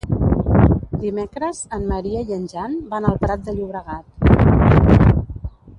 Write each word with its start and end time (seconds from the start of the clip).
Dimecres 1.03 1.59
en 1.77 1.85
Maria 1.91 2.23
i 2.31 2.35
en 2.39 2.49
Jan 2.55 2.73
van 2.95 3.07
al 3.11 3.21
Prat 3.27 3.47
de 3.51 3.55
Llobregat. 3.59 5.21